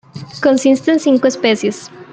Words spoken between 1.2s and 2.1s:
especies.